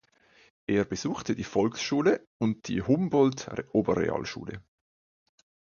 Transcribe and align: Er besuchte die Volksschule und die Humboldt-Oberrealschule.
Er 0.65 0.83
besuchte 0.83 1.35
die 1.35 1.43
Volksschule 1.43 2.27
und 2.39 2.67
die 2.67 2.81
Humboldt-Oberrealschule. 2.81 4.63